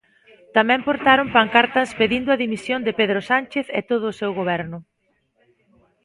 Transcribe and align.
Tamén 0.55 0.85
portaron 0.87 1.27
pancartas 1.37 1.89
pedindo 1.99 2.29
a 2.31 2.39
dimisión 2.43 2.79
de 2.83 2.95
Pedro 2.99 3.19
Sánchez 3.29 3.65
e 3.79 3.81
todo 3.89 4.05
o 4.09 4.17
seu 4.19 4.31
Goberno. 4.39 4.77